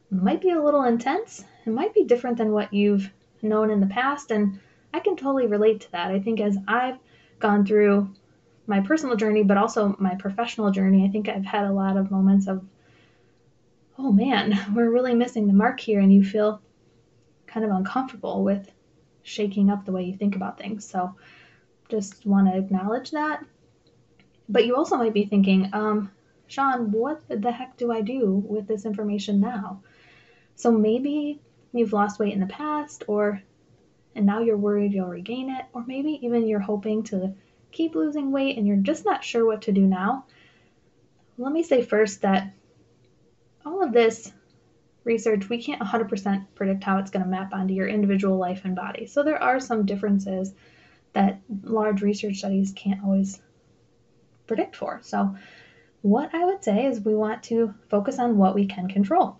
[0.09, 1.43] might be a little intense.
[1.65, 4.59] It might be different than what you've known in the past, and
[4.93, 6.11] I can totally relate to that.
[6.11, 6.97] I think as I've
[7.39, 8.09] gone through
[8.67, 12.11] my personal journey, but also my professional journey, I think I've had a lot of
[12.11, 12.65] moments of
[13.99, 16.61] oh man, we're really missing the mark here, and you feel
[17.45, 18.71] kind of uncomfortable with
[19.23, 20.87] shaking up the way you think about things.
[20.87, 21.15] So
[21.89, 23.43] just want to acknowledge that.
[24.49, 26.11] But you also might be thinking, um,
[26.47, 29.81] Shawn, what the heck do I do with this information now?
[30.55, 31.41] So maybe
[31.73, 33.41] you've lost weight in the past, or
[34.15, 37.33] and now you're worried you'll regain it, or maybe even you're hoping to
[37.71, 40.25] keep losing weight and you're just not sure what to do now.
[41.37, 42.53] Let me say first that
[43.65, 44.31] all of this
[45.03, 48.75] research, we can't 100% predict how it's going to map onto your individual life and
[48.75, 49.05] body.
[49.05, 50.53] So there are some differences
[51.13, 53.41] that large research studies can't always
[54.47, 54.99] predict for.
[55.03, 55.35] So
[56.01, 59.39] what I would say is we want to focus on what we can control.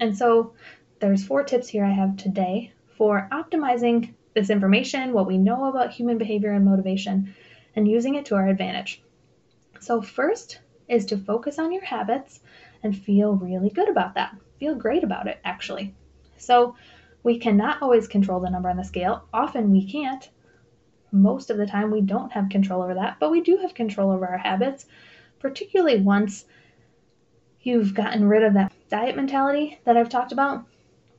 [0.00, 0.54] And so
[1.00, 5.92] there's four tips here I have today for optimizing this information, what we know about
[5.92, 7.34] human behavior and motivation,
[7.76, 9.02] and using it to our advantage.
[9.80, 12.40] So, first is to focus on your habits
[12.82, 14.36] and feel really good about that.
[14.58, 15.94] Feel great about it, actually.
[16.36, 16.76] So,
[17.22, 19.24] we cannot always control the number on the scale.
[19.32, 20.28] Often we can't.
[21.14, 24.10] Most of the time, we don't have control over that, but we do have control
[24.10, 24.86] over our habits,
[25.38, 26.44] particularly once
[27.60, 30.64] you've gotten rid of that diet mentality that I've talked about.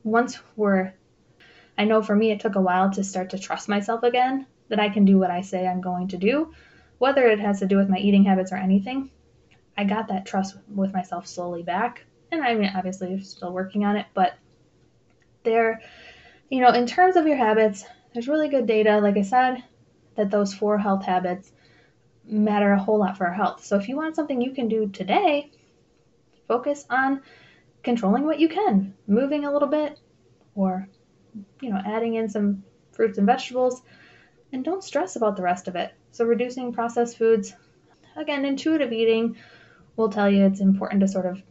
[0.04, 0.92] Once we're,
[1.78, 4.78] I know for me, it took a while to start to trust myself again that
[4.78, 6.52] I can do what I say I'm going to do,
[6.98, 9.10] whether it has to do with my eating habits or anything.
[9.78, 12.04] I got that trust with myself slowly back.
[12.30, 14.34] And I mean, obviously, still working on it, but
[15.42, 15.80] there,
[16.50, 19.64] you know, in terms of your habits, there's really good data, like I said,
[20.16, 21.52] that those four health habits
[22.24, 23.64] matter a whole lot for our health.
[23.64, 25.50] So if you want something you can do today,
[26.48, 27.22] focus on
[27.82, 29.98] controlling what you can, moving a little bit,
[30.54, 30.88] or,
[31.60, 33.82] you know, adding in some fruits and vegetables,
[34.52, 35.92] and don't stress about the rest of it.
[36.10, 37.54] So reducing processed foods,
[38.16, 39.36] again, intuitive eating
[39.96, 41.42] will tell you it's important to sort of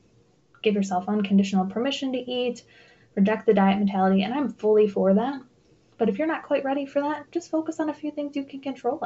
[0.62, 2.64] give yourself unconditional permission to eat,
[3.16, 5.42] reject the diet mentality, and I'm fully for that.
[5.98, 8.44] But if you're not quite ready for that, just focus on a few things you
[8.44, 9.02] can control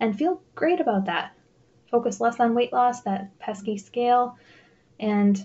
[0.00, 1.34] and feel great about that.
[1.90, 4.36] Focus less on weight loss, that pesky scale,
[5.00, 5.42] and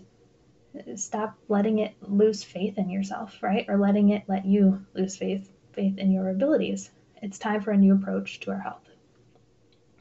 [0.96, 3.66] stop letting it lose faith in yourself, right?
[3.70, 6.90] Or letting it let you lose faith faith in your abilities.
[7.22, 8.88] It's time for a new approach to our health.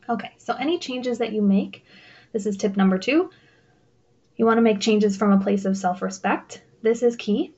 [0.09, 1.85] Okay, so any changes that you make,
[2.33, 3.31] this is tip number 2.
[4.37, 6.63] You want to make changes from a place of self-respect.
[6.83, 7.55] This is key.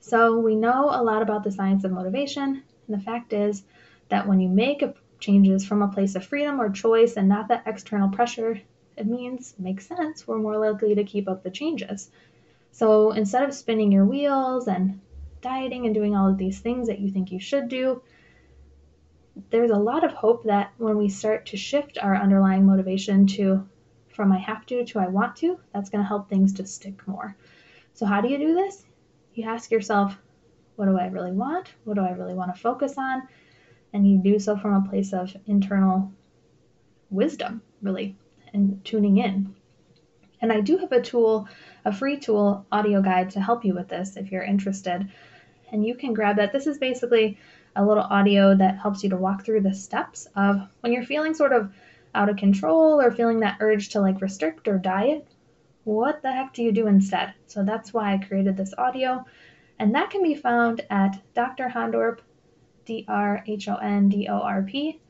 [0.00, 3.64] So, we know a lot about the science of motivation, and the fact is
[4.08, 4.82] that when you make
[5.18, 8.60] changes from a place of freedom or choice and not that external pressure,
[8.96, 12.10] it means, makes sense, we're more likely to keep up the changes.
[12.70, 15.00] So, instead of spinning your wheels and
[15.40, 18.02] dieting and doing all of these things that you think you should do,
[19.50, 23.68] there's a lot of hope that when we start to shift our underlying motivation to
[24.08, 27.06] from I have to to I want to, that's going to help things to stick
[27.06, 27.36] more.
[27.94, 28.84] So, how do you do this?
[29.38, 30.18] You ask yourself,
[30.76, 31.72] what do I really want?
[31.84, 33.22] What do I really want to focus on?
[33.92, 36.12] And you do so from a place of internal
[37.10, 38.16] wisdom, really,
[38.52, 39.54] and tuning in.
[40.40, 41.48] And I do have a tool,
[41.84, 45.08] a free tool audio guide to help you with this if you're interested.
[45.72, 46.52] And you can grab that.
[46.52, 47.38] This is basically
[47.74, 51.34] a little audio that helps you to walk through the steps of when you're feeling
[51.34, 51.72] sort of
[52.14, 55.26] out of control or feeling that urge to like restrict or diet
[55.88, 57.32] what the heck do you do instead?
[57.46, 59.24] So that's why I created this audio.
[59.78, 61.72] And that can be found at Dr.
[61.74, 62.18] Hondorp,
[62.84, 65.00] D R H O N D O R P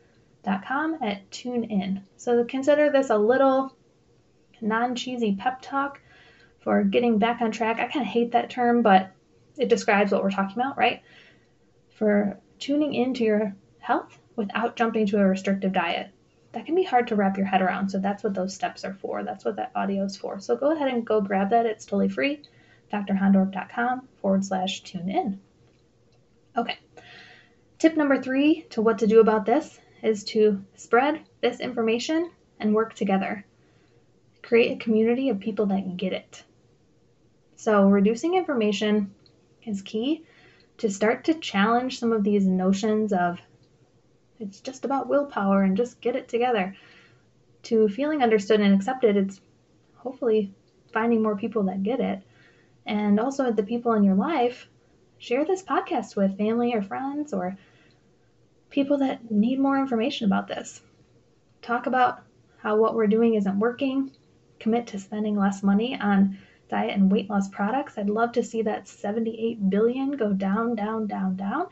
[0.45, 2.03] dot com at TuneIn.
[2.17, 3.77] So consider this a little
[4.61, 6.01] non cheesy pep talk
[6.61, 7.81] for getting back on track.
[7.81, 9.11] I kind of hate that term, but
[9.57, 11.03] it describes what we're talking about, right?
[11.97, 16.13] For tuning into your health without jumping to a restrictive diet
[16.53, 17.91] that can be hard to wrap your head around.
[17.91, 19.23] So that's what those steps are for.
[19.23, 20.41] That's what that audio is for.
[20.41, 21.67] So go ahead and go grab that.
[21.67, 22.43] It's totally free.
[22.93, 25.41] drhondorp.com forward slash tune in.
[26.57, 26.79] Okay.
[27.79, 32.75] Tip number three to what to do about this is to spread this information and
[32.75, 33.45] work together.
[34.43, 36.43] Create a community of people that get it.
[37.57, 39.15] So, reducing information
[39.65, 40.25] is key
[40.79, 43.39] to start to challenge some of these notions of
[44.41, 46.77] it's just about willpower and just get it together.
[47.65, 49.41] To feeling understood and accepted, it's
[49.97, 50.55] hopefully
[50.93, 52.23] finding more people that get it.
[52.87, 54.69] And also, the people in your life,
[55.19, 57.59] share this podcast with family or friends or
[58.71, 60.81] people that need more information about this.
[61.61, 62.23] Talk about
[62.59, 64.13] how what we're doing isn't working.
[64.61, 67.99] Commit to spending less money on diet and weight loss products.
[67.99, 71.67] I'd love to see that 78 billion go down, down, down, down.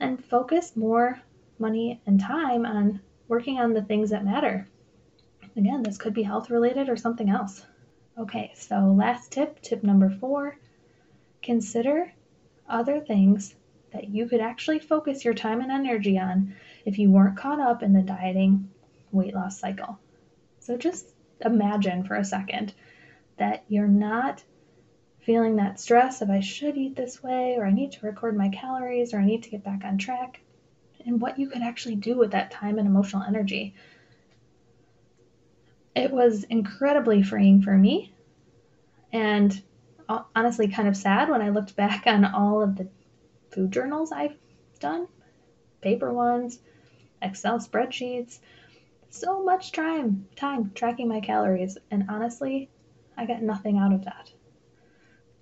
[0.00, 1.20] And focus more
[1.62, 4.68] money, and time on working on the things that matter.
[5.56, 7.64] Again, this could be health related or something else.
[8.18, 10.58] Okay, so last tip, tip number four
[11.40, 12.12] consider
[12.68, 13.54] other things
[13.92, 16.54] that you could actually focus your time and energy on
[16.84, 18.70] if you weren't caught up in the dieting
[19.10, 19.98] weight loss cycle.
[20.60, 21.06] So just
[21.44, 22.74] imagine for a second
[23.38, 24.44] that you're not
[25.20, 28.48] feeling that stress of I should eat this way, or I need to record my
[28.48, 30.40] calories, or I need to get back on track
[31.06, 33.74] and what you could actually do with that time and emotional energy.
[35.94, 38.12] It was incredibly freeing for me
[39.12, 39.62] and
[40.08, 42.88] uh, honestly kind of sad when I looked back on all of the
[43.50, 44.36] food journals I've
[44.80, 45.06] done
[45.80, 46.60] paper ones,
[47.20, 48.38] Excel spreadsheets,
[49.10, 52.70] so much time time tracking my calories and honestly,
[53.16, 54.32] I got nothing out of that.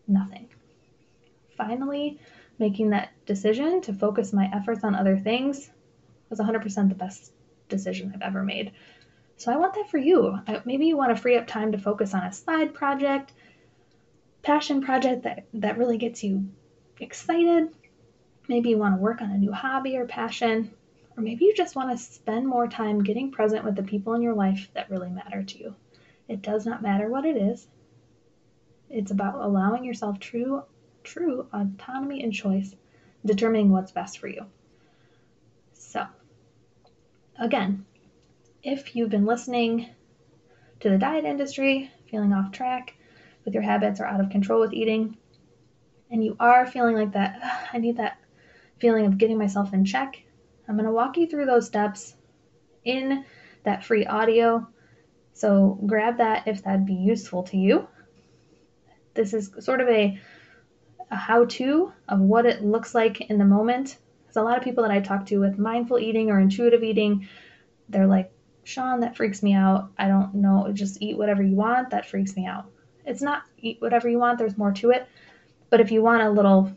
[0.09, 0.49] Nothing.
[1.57, 2.19] Finally,
[2.61, 5.71] making that decision to focus my efforts on other things
[6.29, 7.33] was 100% the best
[7.69, 8.73] decision I've ever made.
[9.39, 10.39] So I want that for you.
[10.67, 13.33] Maybe you want to free up time to focus on a side project,
[14.43, 16.51] passion project that, that really gets you
[17.01, 17.71] excited.
[18.49, 20.71] Maybe you want to work on a new hobby or passion.
[21.17, 24.23] Or maybe you just want to spend more time getting present with the people in
[24.23, 25.75] your life that really matter to you.
[26.29, 27.67] It does not matter what it is.
[28.91, 30.63] It's about allowing yourself true
[31.03, 32.75] true autonomy and choice,
[33.25, 34.47] determining what's best for you.
[35.73, 36.07] So,
[37.39, 37.85] again,
[38.63, 39.89] if you've been listening
[40.81, 42.95] to the diet industry, feeling off track
[43.45, 45.17] with your habits or out of control with eating,
[46.11, 48.19] and you are feeling like that, I need that
[48.79, 50.23] feeling of getting myself in check,
[50.71, 52.15] I'm going to walk you through those steps
[52.85, 53.25] in
[53.65, 54.69] that free audio.
[55.33, 57.89] So grab that if that'd be useful to you.
[59.15, 60.19] This is sort of a,
[61.11, 63.99] a how to of what it looks like in the moment.
[64.23, 67.29] Because a lot of people that I talk to with mindful eating or intuitive eating,
[67.89, 68.33] they're like,
[68.63, 69.91] Shawn, that freaks me out.
[69.99, 71.91] I don't know, just eat whatever you want.
[71.91, 72.67] That freaks me out.
[73.05, 75.09] It's not eat whatever you want, there's more to it.
[75.71, 76.73] But if you want a little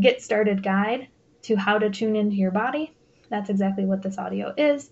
[0.00, 1.08] get started guide
[1.42, 2.94] to how to tune into your body,
[3.28, 4.90] that's exactly what this audio is.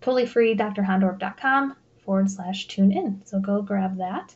[0.00, 3.22] Totally free, drhondorp.com forward slash tune in.
[3.24, 4.34] So go grab that.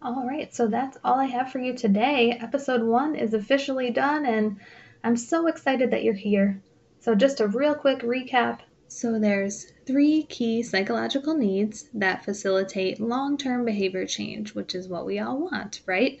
[0.00, 2.30] All right, so that's all I have for you today.
[2.30, 4.60] Episode one is officially done, and
[5.02, 6.62] I'm so excited that you're here.
[7.00, 8.60] So, just a real quick recap.
[8.86, 15.04] So, there's three key psychological needs that facilitate long term behavior change, which is what
[15.04, 16.20] we all want, right?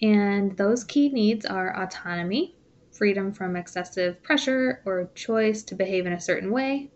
[0.00, 2.56] And those key needs are autonomy,
[2.90, 6.88] freedom from excessive pressure or choice to behave in a certain way.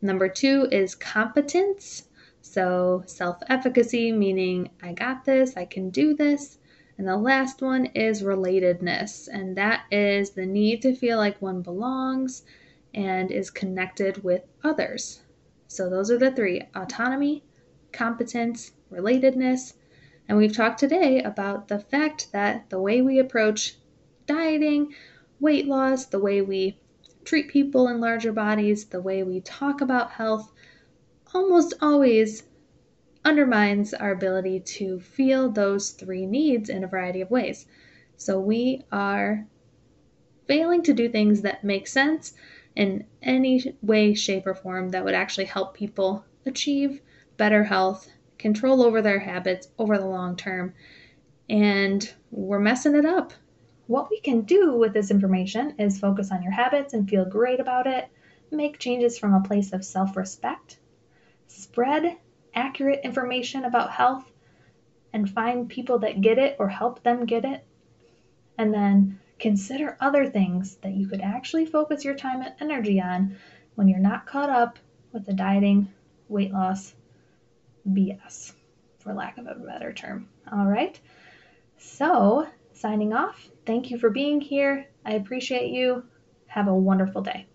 [0.00, 2.04] Number two is competence.
[2.52, 6.58] So, self efficacy, meaning I got this, I can do this.
[6.98, 11.62] And the last one is relatedness, and that is the need to feel like one
[11.62, 12.42] belongs
[12.92, 15.20] and is connected with others.
[15.68, 17.44] So, those are the three autonomy,
[17.92, 19.74] competence, relatedness,
[20.28, 23.76] and we've talked today about the fact that the way we approach
[24.26, 24.92] dieting,
[25.38, 26.80] weight loss, the way we
[27.24, 30.52] treat people in larger bodies, the way we talk about health,
[31.34, 32.44] almost always
[33.24, 37.66] undermines our ability to feel those three needs in a variety of ways.
[38.16, 39.46] So we are
[40.48, 42.34] failing to do things that make sense
[42.74, 47.00] in any way, shape, or form that would actually help people achieve
[47.36, 50.74] better health control over their habits over the long term,
[51.48, 53.32] and we're messing it up.
[53.86, 57.60] What we can do with this information is focus on your habits and feel great
[57.60, 58.08] about it,
[58.50, 60.79] make changes from a place of self respect,
[61.50, 62.16] spread
[62.54, 64.30] accurate information about health,
[65.12, 67.64] and find people that get it or help them get it,
[68.58, 73.36] and then consider other things that you could actually focus your time and energy on
[73.74, 74.78] when you're not caught up
[75.12, 75.92] with the dieting,
[76.28, 76.94] weight loss,
[77.88, 78.52] BS,
[78.98, 80.28] for lack of a better term.
[80.52, 80.98] All right.
[81.78, 83.48] So, signing off.
[83.66, 84.86] Thank you for being here.
[85.04, 86.04] I appreciate you.
[86.46, 87.49] Have a wonderful day.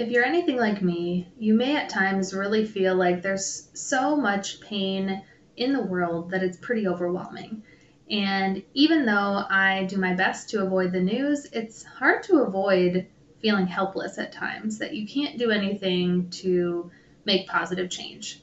[0.00, 4.58] If you're anything like me, you may at times really feel like there's so much
[4.62, 5.22] pain
[5.58, 7.62] in the world that it's pretty overwhelming.
[8.10, 13.08] And even though I do my best to avoid the news, it's hard to avoid
[13.42, 16.90] feeling helpless at times that you can't do anything to
[17.26, 18.40] make positive change.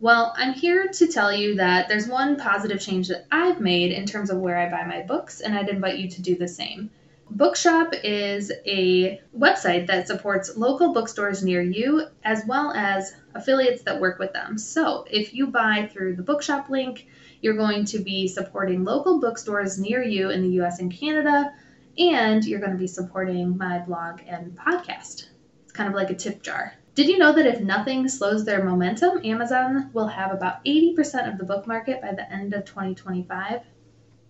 [0.00, 4.04] Well, I'm here to tell you that there's one positive change that I've made in
[4.04, 6.90] terms of where I buy my books, and I'd invite you to do the same.
[7.30, 14.00] Bookshop is a website that supports local bookstores near you as well as affiliates that
[14.00, 14.58] work with them.
[14.58, 17.06] So, if you buy through the Bookshop link,
[17.40, 21.52] you're going to be supporting local bookstores near you in the US and Canada,
[21.98, 25.26] and you're going to be supporting my blog and podcast.
[25.64, 26.74] It's kind of like a tip jar.
[26.94, 31.38] Did you know that if nothing slows their momentum, Amazon will have about 80% of
[31.38, 33.62] the book market by the end of 2025?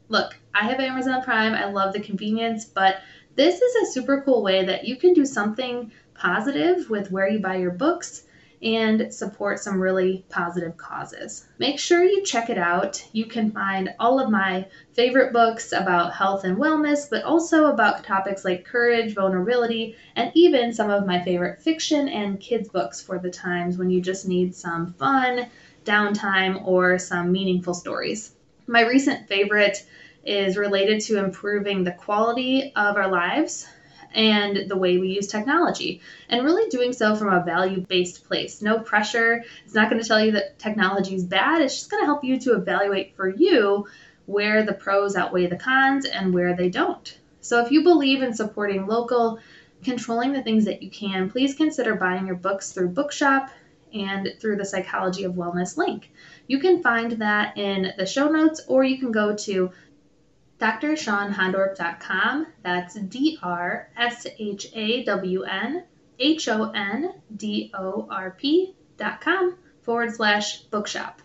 [0.09, 1.55] Look, I have Amazon Prime.
[1.55, 2.97] I love the convenience, but
[3.37, 7.39] this is a super cool way that you can do something positive with where you
[7.39, 8.25] buy your books
[8.63, 11.47] and support some really positive causes.
[11.59, 13.03] Make sure you check it out.
[13.13, 18.05] You can find all of my favorite books about health and wellness, but also about
[18.05, 23.19] topics like courage, vulnerability, and even some of my favorite fiction and kids' books for
[23.19, 25.49] the times when you just need some fun,
[25.85, 28.33] downtime, or some meaningful stories.
[28.67, 29.85] My recent favorite
[30.25, 33.67] is related to improving the quality of our lives
[34.15, 38.63] and the way we use technology, and really doing so from a value based place.
[38.63, 39.45] No pressure.
[39.65, 42.25] It's not going to tell you that technology is bad, it's just going to help
[42.25, 43.87] you to evaluate for you
[44.27, 47.19] where the pros outweigh the cons and where they don't.
[47.41, 49.41] So if you believe in supporting local,
[49.83, 53.51] controlling the things that you can, please consider buying your books through Bookshop
[53.93, 56.11] and through the Psychology of Wellness link.
[56.47, 59.71] You can find that in the show notes, or you can go to
[60.61, 62.47] drshawnhondorp.com.
[62.63, 65.85] That's D R S H A W N
[66.19, 71.21] H O N D O R P.com forward slash bookshop.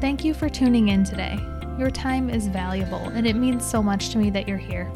[0.00, 1.38] Thank you for tuning in today.
[1.78, 4.90] Your time is valuable, and it means so much to me that you're here.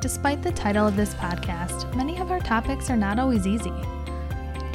[0.00, 3.72] Despite the title of this podcast, many of our topics are not always easy.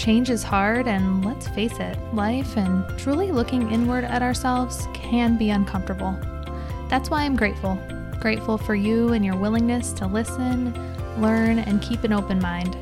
[0.04, 5.38] Change is hard, and let's face it, life and truly looking inward at ourselves can
[5.38, 6.20] be uncomfortable.
[6.90, 7.80] That's why I'm grateful.
[8.20, 10.74] Grateful for you and your willingness to listen,
[11.22, 12.76] learn, and keep an open mind.